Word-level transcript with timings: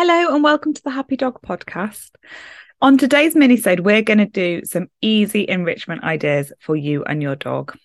Hello 0.00 0.32
and 0.32 0.44
welcome 0.44 0.72
to 0.72 0.82
the 0.84 0.92
Happy 0.92 1.16
Dog 1.16 1.42
Podcast. 1.42 2.10
On 2.80 2.96
today's 2.96 3.34
minisode, 3.34 3.80
we're 3.80 4.00
going 4.00 4.18
to 4.18 4.26
do 4.26 4.64
some 4.64 4.86
easy 5.02 5.44
enrichment 5.48 6.04
ideas 6.04 6.52
for 6.60 6.76
you 6.76 7.02
and 7.02 7.20
your 7.20 7.34
dog. 7.34 7.76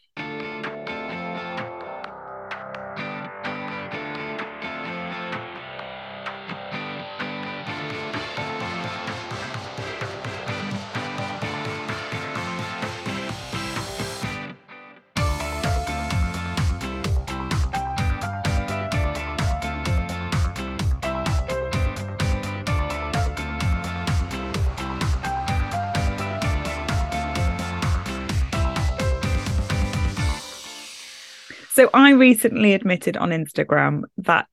So 31.73 31.89
I 31.91 32.11
recently 32.11 32.75
admitted 32.75 33.17
on 33.17 33.31
Instagram 33.31 34.03
that 34.17 34.45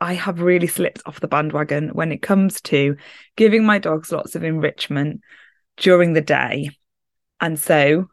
I 0.00 0.14
have 0.14 0.40
really 0.40 0.66
slipped 0.66 1.02
off 1.06 1.20
the 1.20 1.28
bandwagon 1.28 1.90
when 1.90 2.10
it 2.10 2.20
comes 2.20 2.60
to 2.62 2.96
giving 3.36 3.64
my 3.64 3.78
dogs 3.78 4.10
lots 4.10 4.34
of 4.34 4.42
enrichment 4.42 5.20
during 5.76 6.14
the 6.14 6.20
day. 6.20 6.70
And 7.40 7.60
so 7.60 8.08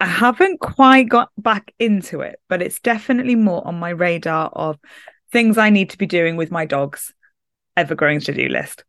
I 0.00 0.06
haven't 0.06 0.58
quite 0.58 1.08
got 1.08 1.30
back 1.38 1.72
into 1.78 2.22
it, 2.22 2.40
but 2.48 2.62
it's 2.62 2.80
definitely 2.80 3.36
more 3.36 3.64
on 3.64 3.78
my 3.78 3.90
radar 3.90 4.48
of 4.48 4.76
things 5.30 5.56
I 5.56 5.70
need 5.70 5.90
to 5.90 5.98
be 5.98 6.06
doing 6.06 6.34
with 6.34 6.50
my 6.50 6.64
dogs 6.64 7.14
ever 7.76 7.94
growing 7.94 8.18
to 8.22 8.34
do 8.34 8.48
list. 8.48 8.82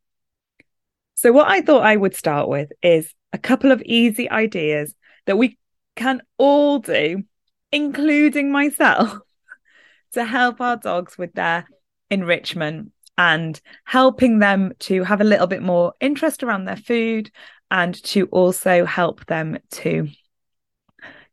So, 1.13 1.31
what 1.31 1.48
I 1.48 1.62
thought 1.62 1.84
I 1.84 1.95
would 1.95 2.15
start 2.15 2.49
with 2.49 2.71
is 2.81 3.13
a 3.34 3.37
couple 3.37 3.71
of 3.71 3.84
easy 3.84 4.27
ideas 4.31 4.96
that 5.27 5.37
we 5.37 5.59
can 5.96 6.24
all 6.40 6.79
do 6.79 7.24
including 7.71 8.51
myself, 8.51 9.17
to 10.13 10.25
help 10.25 10.59
our 10.62 10.77
dogs 10.77 11.17
with 11.17 11.34
their 11.34 11.65
enrichment 12.09 12.91
and 13.17 13.59
helping 13.84 14.39
them 14.39 14.71
to 14.79 15.03
have 15.03 15.21
a 15.21 15.25
little 15.25 15.48
bit 15.48 15.62
more 15.62 15.93
interest 15.99 16.41
around 16.41 16.65
their 16.65 16.77
food 16.77 17.29
and 17.70 18.01
to 18.03 18.25
also 18.27 18.85
help 18.85 19.25
them 19.27 19.57
to 19.71 20.07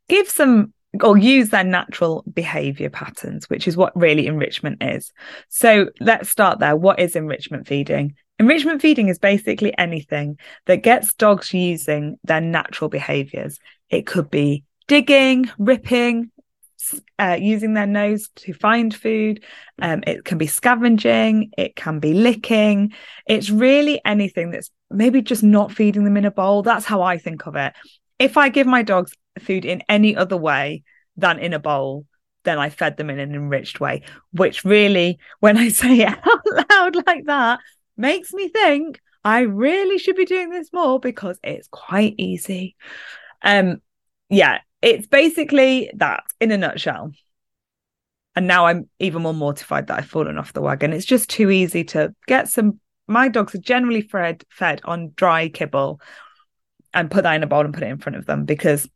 give 0.09 0.29
some 0.29 0.73
or 1.03 1.17
use 1.17 1.49
their 1.49 1.63
natural 1.63 2.23
behavior 2.31 2.89
patterns, 2.89 3.49
which 3.49 3.67
is 3.67 3.77
what 3.77 3.95
really 3.95 4.27
enrichment 4.27 4.81
is. 4.81 5.11
So 5.49 5.89
let's 5.99 6.29
start 6.29 6.59
there. 6.59 6.75
What 6.75 6.99
is 6.99 7.15
enrichment 7.15 7.67
feeding? 7.67 8.15
Enrichment 8.39 8.81
feeding 8.81 9.07
is 9.07 9.19
basically 9.19 9.77
anything 9.77 10.37
that 10.65 10.83
gets 10.83 11.13
dogs 11.13 11.53
using 11.53 12.17
their 12.23 12.41
natural 12.41 12.89
behaviors. 12.89 13.59
It 13.89 14.05
could 14.05 14.29
be 14.29 14.63
digging, 14.87 15.49
ripping, 15.57 16.31
uh, 17.19 17.37
using 17.39 17.73
their 17.73 17.85
nose 17.85 18.29
to 18.35 18.53
find 18.53 18.93
food. 18.93 19.43
Um, 19.81 20.03
it 20.07 20.23
can 20.25 20.37
be 20.37 20.47
scavenging, 20.47 21.51
it 21.57 21.75
can 21.75 21.99
be 21.99 22.13
licking. 22.13 22.93
It's 23.27 23.49
really 23.49 24.01
anything 24.05 24.51
that's 24.51 24.71
maybe 24.89 25.21
just 25.21 25.43
not 25.43 25.71
feeding 25.71 26.03
them 26.03 26.17
in 26.17 26.25
a 26.25 26.31
bowl. 26.31 26.63
That's 26.63 26.85
how 26.85 27.01
I 27.01 27.17
think 27.17 27.45
of 27.47 27.55
it. 27.55 27.73
If 28.19 28.37
I 28.37 28.49
give 28.49 28.67
my 28.67 28.83
dogs 28.83 29.11
food 29.39 29.65
in 29.65 29.83
any 29.89 30.15
other 30.15 30.37
way 30.37 30.83
than 31.17 31.39
in 31.39 31.53
a 31.53 31.59
bowl, 31.59 32.05
then 32.43 32.57
I 32.57 32.69
fed 32.69 32.97
them 32.97 33.09
in 33.09 33.19
an 33.19 33.35
enriched 33.35 33.79
way, 33.79 34.03
which 34.31 34.63
really, 34.63 35.19
when 35.39 35.57
I 35.57 35.69
say 35.69 35.99
it 35.99 36.07
out 36.07 36.69
loud 36.71 36.95
like 37.05 37.25
that, 37.25 37.59
makes 37.97 38.31
me 38.31 38.47
think 38.47 39.01
I 39.23 39.41
really 39.41 39.97
should 39.97 40.15
be 40.15 40.25
doing 40.25 40.49
this 40.49 40.71
more 40.71 40.99
because 40.99 41.37
it's 41.43 41.67
quite 41.67 42.15
easy. 42.17 42.75
Um, 43.41 43.81
yeah, 44.29 44.59
it's 44.87 45.07
basically 45.07 45.91
that 45.95 46.23
in 46.39 46.51
a 46.51 46.57
nutshell. 46.57 47.11
And 48.37 48.47
now 48.47 48.67
I'm 48.67 48.87
even 48.99 49.23
more 49.23 49.33
mortified 49.33 49.87
that 49.87 49.97
I've 49.97 50.05
fallen 50.05 50.37
off 50.37 50.53
the 50.53 50.61
wagon. 50.61 50.93
It's 50.93 51.05
just 51.05 51.29
too 51.29 51.49
easy 51.49 51.83
to 51.85 52.13
get 52.27 52.47
some. 52.47 52.79
My 53.07 53.27
dogs 53.27 53.53
are 53.55 53.59
generally 53.59 54.01
fed 54.01 54.43
fed 54.49 54.79
on 54.85 55.11
dry 55.15 55.49
kibble 55.49 55.99
and 56.93 57.11
put 57.11 57.23
that 57.23 57.33
in 57.33 57.43
a 57.43 57.47
bowl 57.47 57.65
and 57.65 57.73
put 57.73 57.83
it 57.83 57.89
in 57.89 57.97
front 57.97 58.15
of 58.15 58.25
them 58.25 58.45
because 58.45 58.87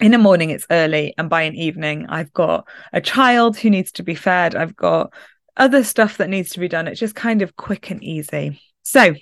in 0.00 0.12
the 0.12 0.18
morning 0.18 0.50
it's 0.50 0.66
early 0.70 1.12
and 1.18 1.28
by 1.28 1.42
an 1.42 1.56
evening 1.56 2.06
I've 2.08 2.32
got 2.32 2.66
a 2.92 3.00
child 3.00 3.56
who 3.56 3.68
needs 3.68 3.92
to 3.92 4.02
be 4.02 4.14
fed. 4.14 4.54
I've 4.54 4.76
got 4.76 5.12
other 5.56 5.84
stuff 5.84 6.18
that 6.18 6.30
needs 6.30 6.50
to 6.50 6.60
be 6.60 6.68
done. 6.68 6.86
It's 6.86 7.00
just 7.00 7.14
kind 7.14 7.42
of 7.42 7.56
quick 7.56 7.90
and 7.90 8.02
easy. 8.02 8.62
So 8.82 9.14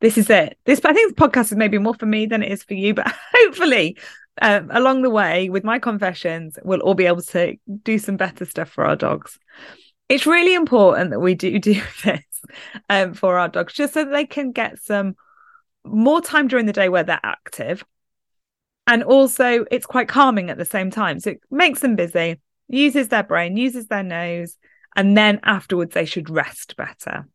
this 0.00 0.18
is 0.18 0.30
it. 0.30 0.58
This 0.64 0.80
I 0.84 0.92
think 0.92 1.14
this 1.14 1.26
podcast 1.28 1.52
is 1.52 1.56
maybe 1.56 1.78
more 1.78 1.94
for 1.94 2.06
me 2.06 2.26
than 2.26 2.42
it 2.42 2.50
is 2.50 2.64
for 2.64 2.74
you, 2.74 2.94
but 2.94 3.14
hopefully 3.34 3.96
um, 4.42 4.70
along 4.72 5.02
the 5.02 5.10
way 5.10 5.48
with 5.48 5.64
my 5.64 5.78
confessions, 5.78 6.58
we'll 6.64 6.80
all 6.80 6.94
be 6.94 7.06
able 7.06 7.22
to 7.22 7.56
do 7.82 7.98
some 7.98 8.16
better 8.16 8.44
stuff 8.44 8.68
for 8.68 8.84
our 8.84 8.96
dogs. 8.96 9.38
It's 10.08 10.26
really 10.26 10.54
important 10.54 11.10
that 11.10 11.20
we 11.20 11.34
do 11.34 11.58
do 11.60 11.80
this 12.04 12.24
um, 12.88 13.14
for 13.14 13.38
our 13.38 13.48
dogs, 13.48 13.72
just 13.72 13.94
so 13.94 14.04
they 14.04 14.26
can 14.26 14.52
get 14.52 14.82
some 14.82 15.14
more 15.84 16.20
time 16.20 16.48
during 16.48 16.66
the 16.66 16.72
day 16.72 16.88
where 16.88 17.04
they're 17.04 17.20
active. 17.22 17.84
And 18.86 19.02
also, 19.02 19.64
it's 19.70 19.86
quite 19.86 20.08
calming 20.08 20.50
at 20.50 20.58
the 20.58 20.64
same 20.64 20.90
time. 20.90 21.20
So 21.20 21.30
it 21.30 21.40
makes 21.50 21.80
them 21.80 21.96
busy, 21.96 22.40
uses 22.68 23.08
their 23.08 23.22
brain, 23.22 23.56
uses 23.56 23.86
their 23.86 24.02
nose, 24.02 24.58
and 24.94 25.16
then 25.16 25.40
afterwards, 25.42 25.94
they 25.94 26.04
should 26.04 26.28
rest 26.28 26.76
better. 26.76 27.26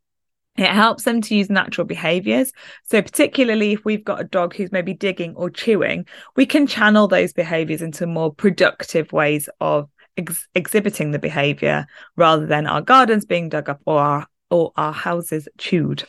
It 0.59 0.71
helps 0.71 1.03
them 1.03 1.21
to 1.21 1.35
use 1.35 1.49
natural 1.49 1.87
behaviors. 1.87 2.51
So, 2.83 3.01
particularly 3.01 3.71
if 3.73 3.85
we've 3.85 4.03
got 4.03 4.19
a 4.19 4.25
dog 4.25 4.53
who's 4.53 4.73
maybe 4.73 4.93
digging 4.93 5.33
or 5.35 5.49
chewing, 5.49 6.05
we 6.35 6.45
can 6.45 6.67
channel 6.67 7.07
those 7.07 7.31
behaviors 7.31 7.81
into 7.81 8.05
more 8.05 8.33
productive 8.33 9.13
ways 9.13 9.47
of 9.61 9.89
ex- 10.17 10.49
exhibiting 10.55 11.11
the 11.11 11.19
behavior 11.19 11.87
rather 12.17 12.45
than 12.45 12.67
our 12.67 12.81
gardens 12.81 13.23
being 13.23 13.47
dug 13.47 13.69
up 13.69 13.79
or 13.85 13.99
our, 13.99 14.27
or 14.49 14.73
our 14.75 14.91
houses 14.91 15.47
chewed. 15.57 16.03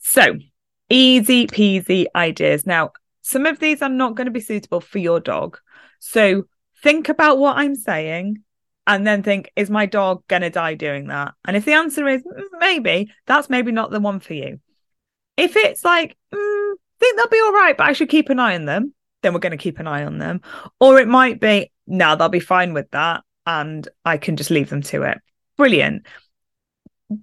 So, 0.00 0.38
easy 0.88 1.48
peasy 1.48 2.06
ideas. 2.14 2.66
Now, 2.66 2.92
some 3.22 3.46
of 3.46 3.58
these 3.58 3.82
are 3.82 3.88
not 3.88 4.14
going 4.14 4.26
to 4.26 4.30
be 4.30 4.40
suitable 4.40 4.80
for 4.80 4.98
your 4.98 5.18
dog. 5.18 5.58
So, 5.98 6.44
think 6.84 7.08
about 7.08 7.38
what 7.38 7.56
I'm 7.56 7.74
saying 7.74 8.44
and 8.86 9.06
then 9.06 9.22
think, 9.22 9.50
is 9.56 9.70
my 9.70 9.86
dog 9.86 10.26
going 10.28 10.42
to 10.42 10.50
die 10.50 10.74
doing 10.74 11.08
that? 11.08 11.34
And 11.44 11.56
if 11.56 11.64
the 11.64 11.74
answer 11.74 12.06
is 12.08 12.22
mm, 12.22 12.42
maybe, 12.58 13.12
that's 13.26 13.50
maybe 13.50 13.72
not 13.72 13.90
the 13.90 14.00
one 14.00 14.20
for 14.20 14.34
you. 14.34 14.60
If 15.36 15.56
it's 15.56 15.84
like, 15.84 16.16
mm, 16.34 16.72
think 16.98 17.16
they'll 17.16 17.28
be 17.28 17.40
all 17.40 17.52
right, 17.52 17.76
but 17.76 17.86
I 17.86 17.92
should 17.92 18.08
keep 18.08 18.30
an 18.30 18.38
eye 18.38 18.54
on 18.54 18.64
them, 18.64 18.94
then 19.22 19.32
we're 19.32 19.40
going 19.40 19.52
to 19.52 19.56
keep 19.56 19.78
an 19.78 19.86
eye 19.86 20.04
on 20.04 20.18
them. 20.18 20.40
Or 20.78 20.98
it 20.98 21.08
might 21.08 21.40
be, 21.40 21.70
no, 21.86 22.16
they'll 22.16 22.28
be 22.28 22.40
fine 22.40 22.72
with 22.72 22.90
that. 22.92 23.22
And 23.46 23.88
I 24.04 24.18
can 24.18 24.36
just 24.36 24.50
leave 24.50 24.70
them 24.70 24.82
to 24.82 25.02
it. 25.02 25.18
Brilliant. 25.56 26.06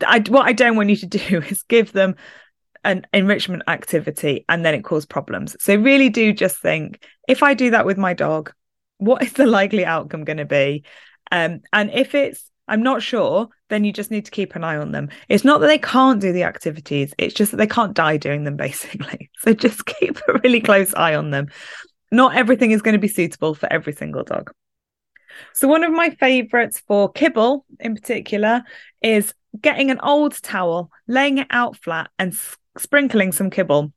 I, 0.05 0.19
what 0.27 0.45
I 0.45 0.53
don't 0.53 0.75
want 0.75 0.89
you 0.89 0.95
to 0.97 1.05
do 1.07 1.41
is 1.41 1.63
give 1.63 1.91
them 1.91 2.15
an 2.83 3.05
enrichment 3.13 3.63
activity 3.67 4.45
and 4.47 4.65
then 4.65 4.73
it 4.73 4.83
cause 4.83 5.05
problems. 5.05 5.55
So 5.59 5.75
really 5.75 6.09
do 6.09 6.33
just 6.33 6.57
think 6.57 7.03
if 7.27 7.43
I 7.43 7.53
do 7.53 7.71
that 7.71 7.85
with 7.85 7.97
my 7.97 8.13
dog, 8.13 8.53
what 8.97 9.23
is 9.23 9.33
the 9.33 9.45
likely 9.45 9.85
outcome 9.85 10.23
going 10.23 10.37
to 10.37 10.45
be? 10.45 10.83
Um, 11.31 11.61
and 11.73 11.91
if 11.91 12.15
it's 12.15 12.49
I'm 12.67 12.83
not 12.83 13.01
sure, 13.01 13.47
then 13.69 13.83
you 13.83 13.93
just 13.93 14.11
need 14.11 14.25
to 14.25 14.31
keep 14.31 14.55
an 14.55 14.63
eye 14.63 14.77
on 14.77 14.91
them. 14.91 15.09
It's 15.29 15.45
not 15.45 15.61
that 15.61 15.67
they 15.67 15.77
can't 15.77 16.19
do 16.19 16.33
the 16.33 16.43
activities, 16.43 17.13
it's 17.17 17.33
just 17.33 17.51
that 17.51 17.57
they 17.57 17.67
can't 17.67 17.93
die 17.93 18.17
doing 18.17 18.43
them, 18.43 18.57
basically. 18.57 19.29
So 19.39 19.53
just 19.53 19.85
keep 19.85 20.17
a 20.27 20.39
really 20.43 20.61
close 20.61 20.93
eye 20.93 21.15
on 21.15 21.31
them. 21.31 21.47
Not 22.11 22.35
everything 22.35 22.71
is 22.71 22.81
going 22.81 22.93
to 22.93 22.99
be 22.99 23.07
suitable 23.07 23.53
for 23.53 23.71
every 23.71 23.93
single 23.93 24.23
dog. 24.23 24.51
So, 25.53 25.67
one 25.67 25.83
of 25.83 25.91
my 25.91 26.09
favorites 26.11 26.81
for 26.87 27.11
kibble 27.11 27.65
in 27.79 27.95
particular 27.95 28.63
is 29.01 29.33
getting 29.59 29.91
an 29.91 29.99
old 29.99 30.41
towel, 30.41 30.89
laying 31.07 31.37
it 31.39 31.47
out 31.49 31.77
flat, 31.77 32.09
and 32.17 32.37
sprinkling 32.77 33.31
some 33.31 33.49
kibble 33.49 33.91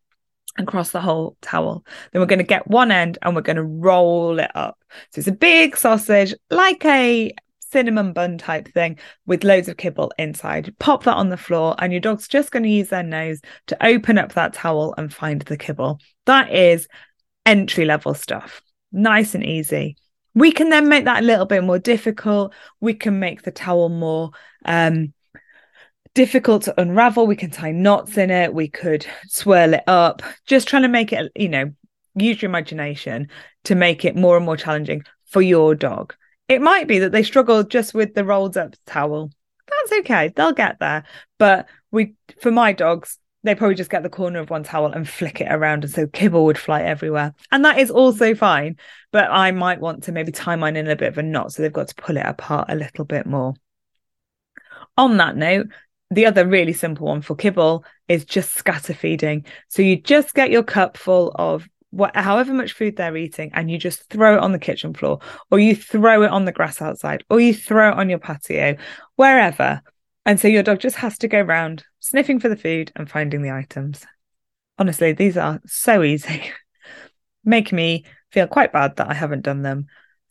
across 0.58 0.90
the 0.90 1.00
whole 1.00 1.36
towel. 1.40 1.84
Then 2.12 2.20
we're 2.20 2.26
going 2.26 2.38
to 2.38 2.44
get 2.44 2.68
one 2.68 2.90
end 2.90 3.18
and 3.22 3.34
we're 3.34 3.42
going 3.42 3.56
to 3.56 3.62
roll 3.62 4.38
it 4.38 4.50
up. 4.54 4.78
So 5.10 5.20
it's 5.20 5.28
a 5.28 5.32
big 5.32 5.76
sausage, 5.76 6.34
like 6.50 6.84
a 6.84 7.32
cinnamon 7.60 8.12
bun 8.12 8.36
type 8.36 8.68
thing 8.68 8.98
with 9.26 9.44
loads 9.44 9.68
of 9.68 9.76
kibble 9.76 10.12
inside. 10.18 10.74
Pop 10.78 11.04
that 11.04 11.14
on 11.14 11.28
the 11.28 11.36
floor, 11.36 11.76
and 11.78 11.92
your 11.92 12.00
dog's 12.00 12.28
just 12.28 12.50
going 12.50 12.64
to 12.64 12.68
use 12.68 12.88
their 12.88 13.02
nose 13.02 13.40
to 13.68 13.86
open 13.86 14.18
up 14.18 14.32
that 14.32 14.52
towel 14.52 14.94
and 14.98 15.14
find 15.14 15.42
the 15.42 15.56
kibble. 15.56 16.00
That 16.26 16.52
is 16.52 16.88
entry 17.46 17.84
level 17.84 18.14
stuff. 18.14 18.60
Nice 18.92 19.34
and 19.34 19.44
easy. 19.44 19.96
We 20.34 20.52
can 20.52 20.70
then 20.70 20.88
make 20.88 21.04
that 21.04 21.22
a 21.22 21.26
little 21.26 21.46
bit 21.46 21.64
more 21.64 21.78
difficult. 21.78 22.52
We 22.80 22.94
can 22.94 23.18
make 23.18 23.42
the 23.42 23.50
towel 23.50 23.88
more 23.88 24.30
um, 24.64 25.12
difficult 26.14 26.62
to 26.64 26.80
unravel. 26.80 27.26
We 27.26 27.36
can 27.36 27.50
tie 27.50 27.72
knots 27.72 28.16
in 28.16 28.30
it. 28.30 28.54
We 28.54 28.68
could 28.68 29.06
swirl 29.28 29.74
it 29.74 29.84
up, 29.86 30.22
just 30.46 30.68
trying 30.68 30.82
to 30.82 30.88
make 30.88 31.12
it, 31.12 31.30
you 31.34 31.48
know, 31.48 31.72
use 32.14 32.42
your 32.42 32.48
imagination 32.48 33.28
to 33.64 33.74
make 33.74 34.04
it 34.04 34.16
more 34.16 34.36
and 34.36 34.44
more 34.44 34.56
challenging 34.56 35.04
for 35.26 35.42
your 35.42 35.74
dog. 35.74 36.14
It 36.48 36.60
might 36.60 36.88
be 36.88 36.98
that 37.00 37.12
they 37.12 37.22
struggle 37.22 37.62
just 37.62 37.94
with 37.94 38.14
the 38.14 38.24
rolled 38.24 38.56
up 38.56 38.74
towel. 38.86 39.30
that's 39.68 40.00
okay. 40.00 40.32
They'll 40.34 40.52
get 40.52 40.80
there. 40.80 41.04
But 41.38 41.68
we, 41.92 42.14
for 42.40 42.50
my 42.50 42.72
dogs, 42.72 43.18
they 43.42 43.54
probably 43.54 43.76
just 43.76 43.90
get 43.90 44.02
the 44.02 44.10
corner 44.10 44.40
of 44.40 44.50
one 44.50 44.64
towel 44.64 44.92
and 44.92 45.08
flick 45.08 45.40
it 45.40 45.48
around. 45.50 45.84
And 45.84 45.92
so 45.92 46.06
kibble 46.08 46.44
would 46.46 46.58
fly 46.58 46.82
everywhere. 46.82 47.34
And 47.52 47.64
that 47.64 47.78
is 47.78 47.90
also 47.90 48.34
fine. 48.34 48.76
But 49.12 49.30
I 49.30 49.52
might 49.52 49.80
want 49.80 50.04
to 50.04 50.12
maybe 50.12 50.32
tie 50.32 50.56
mine 50.56 50.76
in 50.76 50.88
a 50.88 50.96
bit 50.96 51.08
of 51.08 51.18
a 51.18 51.22
knot. 51.22 51.52
So 51.52 51.62
they've 51.62 51.72
got 51.72 51.88
to 51.88 51.94
pull 51.94 52.16
it 52.16 52.26
apart 52.26 52.68
a 52.68 52.74
little 52.74 53.04
bit 53.04 53.26
more. 53.26 53.54
On 54.98 55.16
that 55.18 55.36
note, 55.36 55.68
the 56.10 56.26
other 56.26 56.46
really 56.46 56.72
simple 56.72 57.06
one 57.06 57.22
for 57.22 57.36
kibble 57.36 57.84
is 58.08 58.24
just 58.24 58.54
scatter 58.54 58.94
feeding. 58.94 59.44
So 59.68 59.82
you 59.82 60.00
just 60.00 60.34
get 60.34 60.50
your 60.50 60.64
cup 60.64 60.96
full 60.96 61.32
of 61.36 61.68
what, 61.90 62.14
however 62.16 62.52
much 62.52 62.72
food 62.72 62.96
they're 62.96 63.16
eating, 63.16 63.50
and 63.54 63.70
you 63.70 63.78
just 63.78 64.08
throw 64.10 64.34
it 64.34 64.40
on 64.40 64.52
the 64.52 64.58
kitchen 64.58 64.94
floor, 64.94 65.20
or 65.50 65.58
you 65.58 65.74
throw 65.74 66.22
it 66.22 66.30
on 66.30 66.44
the 66.44 66.52
grass 66.52 66.80
outside, 66.80 67.24
or 67.30 67.40
you 67.40 67.54
throw 67.54 67.90
it 67.90 67.98
on 67.98 68.08
your 68.08 68.18
patio, 68.18 68.76
wherever. 69.16 69.82
And 70.26 70.38
so 70.38 70.48
your 70.48 70.62
dog 70.62 70.80
just 70.80 70.96
has 70.96 71.18
to 71.18 71.28
go 71.28 71.40
around 71.40 71.84
sniffing 72.00 72.40
for 72.40 72.48
the 72.48 72.56
food 72.56 72.92
and 72.94 73.10
finding 73.10 73.42
the 73.42 73.50
items. 73.50 74.04
Honestly, 74.78 75.12
these 75.12 75.36
are 75.36 75.60
so 75.66 76.02
easy. 76.04 76.50
Make 77.44 77.72
me 77.72 78.04
feel 78.30 78.46
quite 78.46 78.72
bad 78.72 78.96
that 78.96 79.08
I 79.08 79.14
haven't 79.14 79.42
done 79.42 79.62
them. 79.62 79.86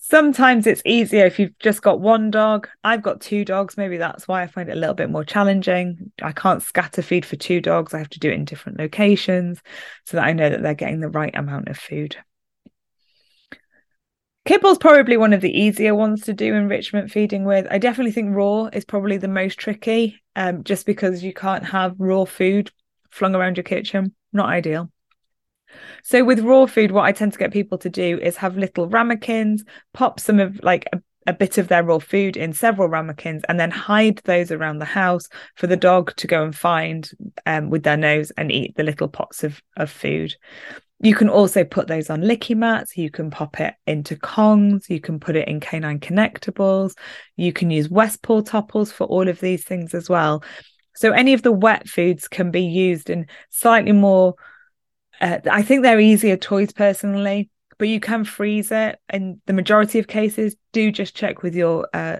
Sometimes 0.09 0.65
it's 0.65 0.81
easier 0.85 1.27
if 1.27 1.37
you've 1.37 1.57
just 1.59 1.83
got 1.83 2.01
one 2.01 2.31
dog. 2.31 2.67
I've 2.83 3.03
got 3.03 3.21
two 3.21 3.45
dogs. 3.45 3.77
Maybe 3.77 3.97
that's 3.97 4.27
why 4.27 4.41
I 4.41 4.47
find 4.47 4.67
it 4.67 4.75
a 4.75 4.79
little 4.79 4.95
bit 4.95 5.11
more 5.11 5.23
challenging. 5.23 6.11
I 6.23 6.31
can't 6.31 6.63
scatter 6.63 7.03
feed 7.03 7.25
for 7.25 7.35
two 7.35 7.61
dogs. 7.61 7.93
I 7.93 7.99
have 7.99 8.09
to 8.09 8.19
do 8.19 8.31
it 8.31 8.33
in 8.33 8.43
different 8.43 8.79
locations 8.79 9.61
so 10.05 10.17
that 10.17 10.25
I 10.25 10.33
know 10.33 10.49
that 10.49 10.63
they're 10.63 10.73
getting 10.73 10.99
the 10.99 11.09
right 11.09 11.35
amount 11.37 11.67
of 11.67 11.77
food. 11.77 12.17
Kibble's 14.45 14.79
probably 14.79 15.15
one 15.15 15.31
of 15.31 15.41
the 15.41 15.55
easier 15.55 15.93
ones 15.93 16.23
to 16.23 16.33
do 16.33 16.55
enrichment 16.55 17.11
feeding 17.11 17.45
with. 17.45 17.67
I 17.69 17.77
definitely 17.77 18.13
think 18.13 18.35
raw 18.35 18.63
is 18.73 18.85
probably 18.85 19.17
the 19.17 19.27
most 19.27 19.59
tricky, 19.59 20.23
um, 20.35 20.63
just 20.63 20.87
because 20.87 21.23
you 21.23 21.35
can't 21.35 21.65
have 21.65 21.93
raw 21.99 22.25
food 22.25 22.71
flung 23.11 23.35
around 23.35 23.57
your 23.57 23.63
kitchen. 23.63 24.15
Not 24.33 24.49
ideal. 24.49 24.91
So 26.03 26.23
with 26.23 26.39
raw 26.39 26.65
food, 26.65 26.91
what 26.91 27.05
I 27.05 27.11
tend 27.11 27.33
to 27.33 27.39
get 27.39 27.53
people 27.53 27.77
to 27.79 27.89
do 27.89 28.19
is 28.19 28.37
have 28.37 28.57
little 28.57 28.87
ramekins, 28.87 29.63
pop 29.93 30.19
some 30.19 30.39
of 30.39 30.59
like 30.63 30.87
a, 30.93 31.01
a 31.27 31.33
bit 31.33 31.57
of 31.57 31.67
their 31.67 31.83
raw 31.83 31.99
food 31.99 32.37
in 32.37 32.53
several 32.53 32.87
ramekins, 32.87 33.43
and 33.49 33.59
then 33.59 33.71
hide 33.71 34.21
those 34.25 34.51
around 34.51 34.79
the 34.79 34.85
house 34.85 35.27
for 35.55 35.67
the 35.67 35.77
dog 35.77 36.15
to 36.17 36.27
go 36.27 36.43
and 36.43 36.55
find 36.55 37.11
um, 37.45 37.69
with 37.69 37.83
their 37.83 37.97
nose 37.97 38.31
and 38.37 38.51
eat 38.51 38.75
the 38.75 38.83
little 38.83 39.07
pots 39.07 39.43
of, 39.43 39.61
of 39.77 39.89
food. 39.89 40.33
You 41.01 41.15
can 41.15 41.29
also 41.29 41.63
put 41.63 41.87
those 41.87 42.09
on 42.09 42.21
licky 42.21 42.55
mats. 42.55 42.97
You 42.97 43.09
can 43.09 43.31
pop 43.31 43.61
it 43.61 43.73
into 43.87 44.17
Kongs. 44.17 44.89
You 44.89 44.99
can 44.99 45.19
put 45.19 45.37
it 45.37 45.47
in 45.47 45.61
canine 45.61 45.99
connectables. 45.99 46.93
You 47.37 47.53
can 47.53 47.71
use 47.71 47.89
West 47.89 48.21
Paw 48.21 48.41
Toppls 48.41 48.91
for 48.91 49.05
all 49.07 49.29
of 49.29 49.39
these 49.39 49.63
things 49.63 49.93
as 49.93 50.09
well. 50.09 50.43
So 50.95 51.13
any 51.13 51.33
of 51.33 51.43
the 51.43 51.53
wet 51.53 51.87
foods 51.87 52.27
can 52.27 52.51
be 52.51 52.63
used 52.63 53.09
in 53.09 53.27
slightly 53.49 53.93
more 53.93 54.35
uh, 55.21 55.39
I 55.49 55.61
think 55.61 55.83
they're 55.83 55.99
easier 55.99 56.37
toys 56.37 56.71
personally, 56.71 57.49
but 57.77 57.87
you 57.87 57.99
can 57.99 58.23
freeze 58.23 58.71
it. 58.71 58.99
And 59.09 59.41
the 59.45 59.53
majority 59.53 59.99
of 59.99 60.07
cases, 60.07 60.55
do 60.71 60.91
just 60.91 61.15
check 61.15 61.41
with 61.41 61.55
your 61.55 61.87
uh, 61.93 62.17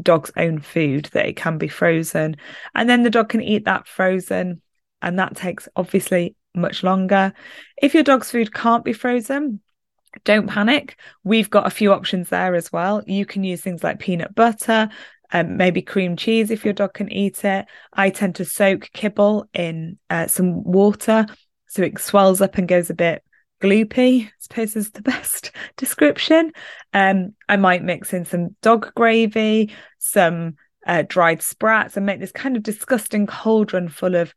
dog's 0.00 0.30
own 0.36 0.60
food 0.60 1.06
that 1.12 1.26
it 1.26 1.36
can 1.36 1.58
be 1.58 1.68
frozen. 1.68 2.36
And 2.74 2.88
then 2.88 3.02
the 3.02 3.10
dog 3.10 3.28
can 3.28 3.42
eat 3.42 3.64
that 3.64 3.86
frozen. 3.86 4.62
And 5.02 5.18
that 5.18 5.36
takes 5.36 5.68
obviously 5.76 6.36
much 6.54 6.82
longer. 6.82 7.32
If 7.80 7.94
your 7.94 8.02
dog's 8.02 8.30
food 8.30 8.52
can't 8.52 8.84
be 8.84 8.92
frozen, 8.92 9.60
don't 10.24 10.48
panic. 10.48 10.98
We've 11.24 11.50
got 11.50 11.66
a 11.66 11.70
few 11.70 11.92
options 11.92 12.28
there 12.28 12.54
as 12.54 12.72
well. 12.72 13.02
You 13.06 13.26
can 13.26 13.44
use 13.44 13.60
things 13.60 13.84
like 13.84 13.98
peanut 13.98 14.34
butter, 14.34 14.88
um, 15.32 15.56
maybe 15.56 15.82
cream 15.82 16.16
cheese 16.16 16.50
if 16.50 16.64
your 16.64 16.74
dog 16.74 16.94
can 16.94 17.12
eat 17.12 17.44
it. 17.44 17.66
I 17.92 18.10
tend 18.10 18.36
to 18.36 18.44
soak 18.44 18.90
kibble 18.92 19.48
in 19.52 19.98
uh, 20.08 20.26
some 20.26 20.64
water 20.64 21.26
so 21.68 21.82
it 21.82 21.98
swells 21.98 22.40
up 22.40 22.56
and 22.56 22.68
goes 22.68 22.90
a 22.90 22.94
bit 22.94 23.22
gloopy, 23.60 24.26
I 24.26 24.30
suppose 24.38 24.76
is 24.76 24.90
the 24.90 25.02
best 25.14 25.50
description. 25.76 26.52
Um, 26.92 27.34
I 27.48 27.56
might 27.56 27.82
mix 27.82 28.12
in 28.12 28.24
some 28.24 28.56
dog 28.62 28.92
gravy, 28.94 29.72
some 29.98 30.56
uh, 30.86 31.02
dried 31.06 31.42
sprats, 31.42 31.96
and 31.96 32.06
make 32.06 32.20
this 32.20 32.32
kind 32.32 32.56
of 32.56 32.62
disgusting 32.62 33.26
cauldron 33.26 33.88
full 33.88 34.14
of 34.14 34.34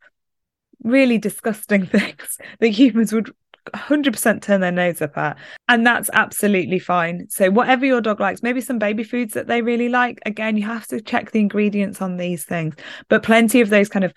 really 0.82 1.18
disgusting 1.18 1.86
things 1.86 2.38
that 2.60 2.68
humans 2.68 3.12
would 3.12 3.30
100% 3.74 4.42
turn 4.42 4.60
their 4.60 4.72
nose 4.72 5.00
up 5.00 5.16
at. 5.16 5.38
And 5.68 5.86
that's 5.86 6.10
absolutely 6.12 6.80
fine. 6.80 7.28
So, 7.30 7.48
whatever 7.50 7.86
your 7.86 8.00
dog 8.00 8.18
likes, 8.18 8.42
maybe 8.42 8.60
some 8.60 8.78
baby 8.78 9.04
foods 9.04 9.34
that 9.34 9.46
they 9.46 9.62
really 9.62 9.88
like. 9.88 10.18
Again, 10.26 10.56
you 10.56 10.64
have 10.64 10.86
to 10.88 11.00
check 11.00 11.30
the 11.30 11.40
ingredients 11.40 12.02
on 12.02 12.16
these 12.16 12.44
things, 12.44 12.74
but 13.08 13.22
plenty 13.22 13.60
of 13.60 13.70
those 13.70 13.88
kind 13.88 14.04
of 14.04 14.12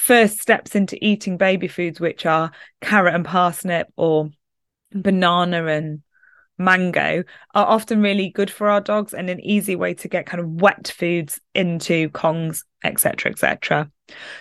first 0.00 0.40
steps 0.40 0.74
into 0.74 0.98
eating 1.04 1.36
baby 1.36 1.68
foods, 1.68 2.00
which 2.00 2.24
are 2.24 2.50
carrot 2.80 3.14
and 3.14 3.24
parsnip 3.24 3.88
or 3.96 4.30
banana 4.92 5.66
and 5.66 6.02
mango, 6.56 7.22
are 7.54 7.66
often 7.66 8.00
really 8.00 8.30
good 8.30 8.50
for 8.50 8.68
our 8.68 8.80
dogs 8.80 9.12
and 9.12 9.28
an 9.28 9.40
easy 9.40 9.76
way 9.76 9.92
to 9.94 10.08
get 10.08 10.26
kind 10.26 10.40
of 10.40 10.48
wet 10.48 10.88
foods 10.96 11.38
into 11.54 12.08
Kongs, 12.10 12.64
etc., 12.82 13.30
etc. 13.30 13.90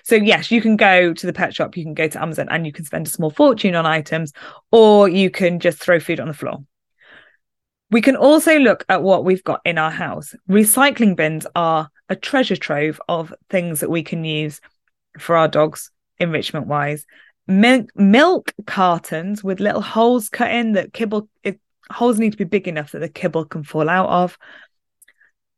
So 0.03 0.15
yes, 0.15 0.49
you 0.49 0.61
can 0.61 0.77
go 0.77 1.13
to 1.13 1.25
the 1.25 1.33
pet 1.33 1.53
shop, 1.53 1.75
you 1.75 1.83
can 1.83 1.93
go 1.93 2.07
to 2.07 2.21
Amazon, 2.21 2.47
and 2.49 2.65
you 2.65 2.71
can 2.71 2.85
spend 2.85 3.07
a 3.07 3.11
small 3.11 3.29
fortune 3.29 3.75
on 3.75 3.85
items, 3.85 4.31
or 4.71 5.09
you 5.09 5.29
can 5.29 5.59
just 5.59 5.79
throw 5.79 5.99
food 5.99 6.21
on 6.21 6.29
the 6.29 6.33
floor. 6.33 6.63
We 7.91 8.01
can 8.01 8.15
also 8.15 8.59
look 8.59 8.85
at 8.87 9.03
what 9.03 9.25
we've 9.25 9.43
got 9.43 9.61
in 9.65 9.77
our 9.77 9.91
house. 9.91 10.35
Recycling 10.49 11.15
bins 11.15 11.45
are 11.53 11.89
a 12.07 12.15
treasure 12.15 12.55
trove 12.55 13.01
of 13.09 13.33
things 13.49 13.81
that 13.81 13.89
we 13.89 14.03
can 14.03 14.23
use 14.23 14.61
for 15.21 15.35
our 15.35 15.47
dogs 15.47 15.91
enrichment 16.19 16.67
wise 16.67 17.05
milk 17.49 17.89
milk 17.95 18.53
cartons 18.67 19.43
with 19.43 19.59
little 19.59 19.81
holes 19.81 20.29
cut 20.29 20.51
in 20.51 20.73
that 20.73 20.93
kibble 20.93 21.27
it, 21.43 21.59
holes 21.89 22.19
need 22.19 22.31
to 22.31 22.37
be 22.37 22.43
big 22.43 22.67
enough 22.67 22.91
that 22.91 22.99
the 22.99 23.09
kibble 23.09 23.43
can 23.43 23.63
fall 23.63 23.89
out 23.89 24.07
of. 24.07 24.37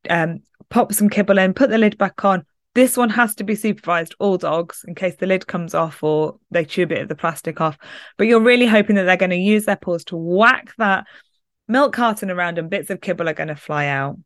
Um 0.09 0.39
pop 0.69 0.93
some 0.93 1.09
kibble 1.09 1.37
in 1.37 1.53
put 1.53 1.69
the 1.69 1.77
lid 1.77 1.97
back 1.97 2.23
on. 2.23 2.45
This 2.73 2.95
one 2.95 3.09
has 3.09 3.35
to 3.35 3.43
be 3.43 3.55
supervised 3.55 4.15
all 4.19 4.37
dogs 4.37 4.85
in 4.87 4.95
case 4.95 5.17
the 5.17 5.25
lid 5.25 5.45
comes 5.45 5.73
off 5.73 6.01
or 6.01 6.37
they 6.49 6.63
chew 6.63 6.83
a 6.83 6.87
bit 6.87 7.01
of 7.01 7.09
the 7.09 7.15
plastic 7.15 7.59
off. 7.59 7.77
But 8.17 8.27
you're 8.27 8.39
really 8.39 8.67
hoping 8.67 8.95
that 8.95 9.03
they're 9.03 9.17
going 9.17 9.31
to 9.31 9.35
use 9.35 9.65
their 9.65 9.75
paws 9.75 10.05
to 10.05 10.15
whack 10.15 10.73
that 10.77 11.05
milk 11.67 11.91
carton 11.91 12.31
around 12.31 12.57
and 12.57 12.69
bits 12.69 12.89
of 12.89 13.01
kibble 13.01 13.27
are 13.27 13.33
going 13.33 13.49
to 13.49 13.55
fly 13.57 13.87
out 13.87 14.17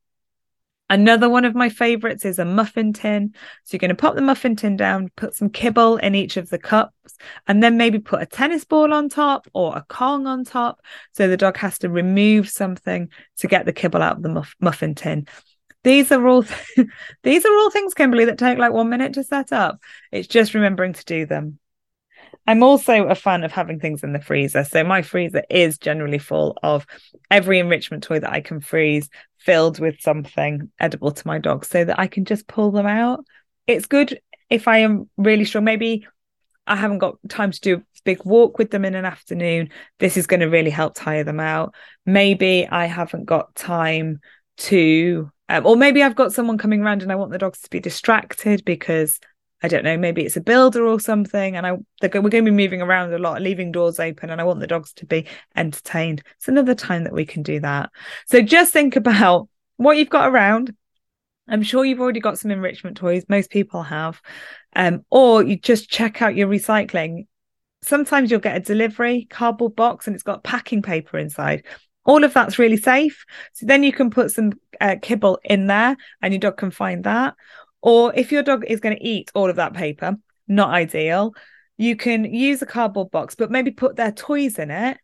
Another 0.89 1.27
one 1.29 1.45
of 1.45 1.55
my 1.55 1.69
favorites 1.69 2.25
is 2.25 2.37
a 2.37 2.45
muffin 2.45 2.93
tin. 2.93 3.33
So 3.63 3.73
you're 3.73 3.79
going 3.79 3.89
to 3.89 3.95
pop 3.95 4.13
the 4.13 4.21
muffin 4.21 4.55
tin 4.55 4.77
down, 4.77 5.09
put 5.15 5.33
some 5.33 5.49
kibble 5.49 5.97
in 5.97 6.13
each 6.13 6.37
of 6.37 6.49
the 6.49 6.59
cups, 6.59 7.17
and 7.47 7.63
then 7.63 7.75
maybe 7.75 7.97
put 7.97 8.21
a 8.21 8.25
tennis 8.27 8.65
ball 8.65 8.93
on 8.93 9.09
top 9.09 9.47
or 9.53 9.75
a 9.75 9.85
Kong 9.89 10.27
on 10.27 10.43
top. 10.43 10.81
So 11.13 11.27
the 11.27 11.37
dog 11.37 11.57
has 11.57 11.79
to 11.79 11.89
remove 11.89 12.49
something 12.49 13.09
to 13.37 13.47
get 13.47 13.65
the 13.65 13.73
kibble 13.73 14.03
out 14.03 14.17
of 14.17 14.23
the 14.23 14.29
muff- 14.29 14.55
muffin 14.59 14.93
tin. 14.93 15.27
These 15.83 16.11
are 16.11 16.27
all 16.27 16.43
th- 16.43 16.87
these 17.23 17.45
are 17.45 17.55
all 17.57 17.71
things, 17.71 17.95
Kimberly, 17.95 18.25
that 18.25 18.37
take 18.37 18.59
like 18.59 18.71
one 18.71 18.89
minute 18.89 19.13
to 19.13 19.23
set 19.23 19.51
up. 19.51 19.79
It's 20.11 20.27
just 20.27 20.53
remembering 20.53 20.93
to 20.93 21.05
do 21.05 21.25
them. 21.25 21.59
I'm 22.47 22.63
also 22.63 23.07
a 23.07 23.15
fan 23.15 23.43
of 23.43 23.51
having 23.51 23.79
things 23.79 24.03
in 24.03 24.13
the 24.13 24.21
freezer. 24.21 24.63
So 24.63 24.83
my 24.83 25.01
freezer 25.01 25.43
is 25.49 25.77
generally 25.77 26.19
full 26.19 26.57
of 26.61 26.85
every 27.31 27.59
enrichment 27.59 28.03
toy 28.03 28.19
that 28.19 28.31
I 28.31 28.41
can 28.41 28.61
freeze 28.61 29.09
filled 29.45 29.79
with 29.79 30.01
something 30.01 30.71
edible 30.79 31.11
to 31.11 31.27
my 31.27 31.37
dog 31.37 31.65
so 31.65 31.85
that 31.85 31.99
I 31.99 32.07
can 32.07 32.25
just 32.25 32.47
pull 32.47 32.71
them 32.71 32.87
out. 32.87 33.23
It's 33.67 33.85
good 33.85 34.19
if 34.49 34.67
I 34.67 34.79
am 34.79 35.09
really 35.17 35.45
sure. 35.45 35.61
Maybe 35.61 36.07
I 36.67 36.75
haven't 36.75 36.97
got 36.97 37.17
time 37.29 37.51
to 37.51 37.61
do 37.61 37.75
a 37.77 37.83
big 38.03 38.25
walk 38.25 38.57
with 38.57 38.71
them 38.71 38.85
in 38.85 38.95
an 38.95 39.05
afternoon. 39.05 39.69
This 39.99 40.17
is 40.17 40.27
going 40.27 40.39
to 40.39 40.47
really 40.47 40.71
help 40.71 40.95
tire 40.95 41.23
them 41.23 41.39
out. 41.39 41.75
Maybe 42.05 42.67
I 42.67 42.85
haven't 42.85 43.25
got 43.25 43.55
time 43.55 44.19
to, 44.57 45.31
um, 45.47 45.65
or 45.65 45.75
maybe 45.75 46.01
I've 46.01 46.15
got 46.15 46.33
someone 46.33 46.57
coming 46.57 46.81
around 46.81 47.03
and 47.03 47.11
I 47.11 47.15
want 47.15 47.31
the 47.31 47.37
dogs 47.37 47.61
to 47.61 47.69
be 47.69 47.79
distracted 47.79 48.65
because 48.65 49.19
I 49.65 49.67
don't 49.67 49.83
know, 49.83 49.97
maybe 49.97 50.23
it's 50.23 50.37
a 50.37 50.41
builder 50.41 50.85
or 50.85 50.99
something, 50.99 51.55
and 51.55 51.65
I 51.65 51.71
we're 51.71 52.09
going 52.09 52.29
to 52.29 52.41
be 52.43 52.51
moving 52.51 52.83
around 52.83 53.11
a 53.11 53.17
lot, 53.17 53.41
leaving 53.41 53.71
doors 53.71 53.99
open, 53.99 54.29
and 54.29 54.39
I 54.39 54.43
want 54.43 54.59
the 54.59 54.67
dogs 54.67 54.93
to 54.93 55.07
be 55.07 55.25
entertained. 55.55 56.21
It's 56.37 56.47
another 56.47 56.75
time 56.75 57.05
that 57.05 57.13
we 57.13 57.25
can 57.25 57.41
do 57.41 57.59
that. 57.61 57.89
So 58.27 58.43
just 58.43 58.71
think 58.71 58.95
about 58.95 59.49
what 59.77 59.97
you've 59.97 60.09
got 60.11 60.29
around. 60.29 60.75
I'm 61.47 61.63
sure 61.63 61.83
you've 61.83 61.99
already 61.99 62.19
got 62.19 62.37
some 62.37 62.51
enrichment 62.51 62.95
toys. 62.95 63.25
Most 63.27 63.49
people 63.49 63.81
have, 63.81 64.21
um, 64.75 65.03
or 65.09 65.41
you 65.41 65.57
just 65.57 65.89
check 65.89 66.21
out 66.21 66.35
your 66.35 66.47
recycling. 66.47 67.25
Sometimes 67.81 68.29
you'll 68.29 68.39
get 68.39 68.57
a 68.57 68.59
delivery 68.59 69.25
cardboard 69.31 69.75
box, 69.75 70.05
and 70.05 70.15
it's 70.15 70.23
got 70.23 70.43
packing 70.43 70.83
paper 70.83 71.17
inside 71.17 71.63
all 72.05 72.23
of 72.23 72.33
that's 72.33 72.59
really 72.59 72.77
safe. 72.77 73.25
So 73.53 73.65
then 73.65 73.83
you 73.83 73.91
can 73.91 74.11
put 74.11 74.31
some 74.31 74.53
uh, 74.79 74.95
kibble 75.01 75.39
in 75.43 75.67
there 75.67 75.97
and 76.21 76.33
your 76.33 76.39
dog 76.39 76.57
can 76.57 76.71
find 76.71 77.03
that. 77.03 77.33
Or 77.85 78.11
if 78.15 78.31
your 78.31 78.41
dog 78.41 78.65
is 78.67 78.79
going 78.79 78.97
to 78.97 79.05
eat 79.05 79.31
all 79.35 79.47
of 79.47 79.57
that 79.57 79.75
paper, 79.75 80.17
not 80.47 80.71
ideal. 80.71 81.35
You 81.77 81.95
can 81.95 82.25
use 82.25 82.59
a 82.63 82.65
cardboard 82.65 83.11
box, 83.11 83.35
but 83.35 83.51
maybe 83.51 83.69
put 83.69 83.95
their 83.95 84.11
toys 84.11 84.57
in 84.57 84.71
it, 84.71 84.97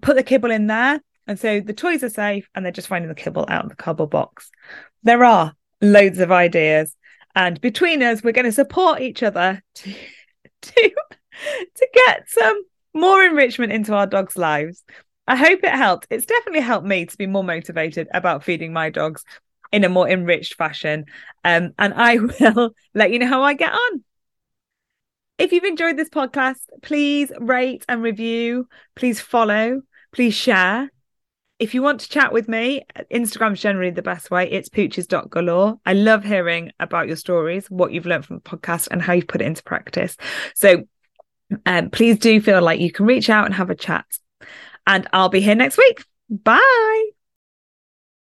put 0.00 0.16
the 0.16 0.22
kibble 0.22 0.50
in 0.50 0.66
there. 0.66 1.02
And 1.26 1.38
so 1.38 1.60
the 1.60 1.74
toys 1.74 2.02
are 2.02 2.08
safe 2.08 2.48
and 2.54 2.64
they're 2.64 2.72
just 2.72 2.88
finding 2.88 3.10
the 3.10 3.14
kibble 3.14 3.44
out 3.48 3.64
of 3.64 3.68
the 3.68 3.76
cardboard 3.76 4.08
box. 4.08 4.50
There 5.02 5.22
are 5.22 5.52
loads 5.82 6.18
of 6.18 6.32
ideas. 6.32 6.96
And 7.34 7.60
between 7.60 8.02
us, 8.02 8.22
we're 8.22 8.32
going 8.32 8.46
to 8.46 8.52
support 8.52 9.02
each 9.02 9.22
other 9.22 9.62
to, 9.74 9.92
to, 10.62 10.94
to 11.74 11.88
get 11.92 12.30
some 12.30 12.62
more 12.94 13.22
enrichment 13.22 13.70
into 13.70 13.92
our 13.92 14.06
dogs' 14.06 14.38
lives. 14.38 14.82
I 15.26 15.36
hope 15.36 15.60
it 15.62 15.72
helped. 15.72 16.06
It's 16.08 16.24
definitely 16.24 16.60
helped 16.60 16.86
me 16.86 17.04
to 17.04 17.16
be 17.18 17.26
more 17.26 17.44
motivated 17.44 18.08
about 18.14 18.44
feeding 18.44 18.72
my 18.72 18.88
dogs 18.88 19.24
in 19.74 19.84
a 19.84 19.88
more 19.88 20.08
enriched 20.08 20.54
fashion. 20.54 21.06
Um, 21.44 21.72
and 21.78 21.94
I 21.94 22.16
will 22.40 22.74
let 22.94 23.10
you 23.10 23.18
know 23.18 23.26
how 23.26 23.42
I 23.42 23.54
get 23.54 23.72
on. 23.72 24.04
If 25.36 25.52
you've 25.52 25.64
enjoyed 25.64 25.96
this 25.96 26.08
podcast, 26.08 26.60
please 26.82 27.32
rate 27.38 27.84
and 27.88 28.02
review. 28.02 28.68
Please 28.94 29.20
follow. 29.20 29.82
Please 30.12 30.34
share. 30.34 30.90
If 31.58 31.74
you 31.74 31.82
want 31.82 32.00
to 32.00 32.08
chat 32.08 32.32
with 32.32 32.48
me, 32.48 32.84
Instagram's 33.12 33.60
generally 33.60 33.90
the 33.90 34.02
best 34.02 34.30
way. 34.30 34.50
It's 34.50 34.68
pooches.galore. 34.68 35.78
I 35.84 35.92
love 35.92 36.24
hearing 36.24 36.72
about 36.78 37.08
your 37.08 37.16
stories, 37.16 37.66
what 37.68 37.92
you've 37.92 38.06
learned 38.06 38.26
from 38.26 38.36
the 38.36 38.42
podcast, 38.42 38.88
and 38.90 39.02
how 39.02 39.12
you've 39.12 39.28
put 39.28 39.40
it 39.40 39.46
into 39.46 39.62
practice. 39.62 40.16
So 40.54 40.84
um, 41.66 41.90
please 41.90 42.18
do 42.18 42.40
feel 42.40 42.62
like 42.62 42.80
you 42.80 42.92
can 42.92 43.06
reach 43.06 43.28
out 43.28 43.46
and 43.46 43.54
have 43.54 43.70
a 43.70 43.74
chat. 43.74 44.06
And 44.86 45.08
I'll 45.12 45.28
be 45.28 45.40
here 45.40 45.54
next 45.54 45.78
week. 45.78 46.04
Bye. 46.28 47.13